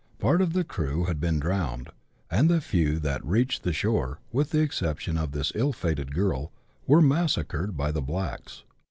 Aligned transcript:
Part 0.17 0.41
of 0.41 0.53
the 0.53 0.63
crew 0.63 1.03
had 1.03 1.19
been 1.19 1.39
drowned, 1.39 1.91
and 2.31 2.49
the 2.49 2.59
few 2.59 2.97
that 3.01 3.23
reached 3.23 3.61
the 3.61 3.71
shore, 3.71 4.19
with 4.31 4.49
the 4.49 4.61
exception 4.61 5.15
of 5.15 5.31
this 5.31 5.51
ill 5.53 5.73
fated 5.73 6.15
girl, 6.15 6.51
were 6.87 7.03
massacred 7.03 7.77
by 7.77 7.91
the 7.91 8.01
blacks. 8.01 8.63